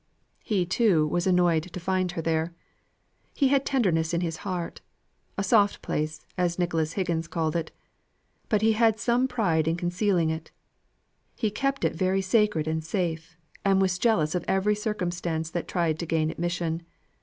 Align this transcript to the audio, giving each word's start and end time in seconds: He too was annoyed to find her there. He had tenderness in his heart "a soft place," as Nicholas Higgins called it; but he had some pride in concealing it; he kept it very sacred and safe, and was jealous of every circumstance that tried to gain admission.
He 0.41 0.65
too 0.65 1.05
was 1.05 1.27
annoyed 1.27 1.61
to 1.71 1.79
find 1.79 2.13
her 2.13 2.23
there. 2.23 2.55
He 3.35 3.49
had 3.49 3.67
tenderness 3.67 4.15
in 4.15 4.21
his 4.21 4.37
heart 4.37 4.81
"a 5.37 5.43
soft 5.43 5.83
place," 5.83 6.25
as 6.39 6.57
Nicholas 6.57 6.93
Higgins 6.93 7.27
called 7.27 7.55
it; 7.55 7.71
but 8.49 8.63
he 8.63 8.73
had 8.73 8.99
some 8.99 9.27
pride 9.27 9.67
in 9.67 9.75
concealing 9.75 10.31
it; 10.31 10.49
he 11.35 11.51
kept 11.51 11.85
it 11.85 11.93
very 11.95 12.23
sacred 12.23 12.67
and 12.67 12.83
safe, 12.83 13.37
and 13.63 13.79
was 13.79 13.99
jealous 13.99 14.33
of 14.33 14.43
every 14.47 14.73
circumstance 14.73 15.51
that 15.51 15.67
tried 15.67 15.99
to 15.99 16.07
gain 16.07 16.31
admission. 16.31 16.81